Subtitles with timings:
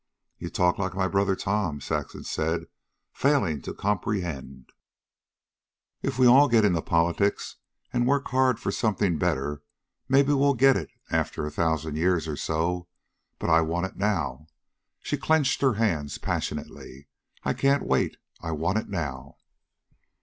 [0.39, 2.65] "You talk like my brother Tom," Saxon said,
[3.13, 4.71] failing to comprehend.
[6.01, 7.57] "If we all get into politics
[7.93, 9.61] and work hard for something better
[10.09, 12.87] maybe we'll get it after a thousand years or so.
[13.37, 14.47] But I want it now."
[15.01, 17.07] She clenched her hands passionately.
[17.43, 19.35] "I can't wait; I want it now."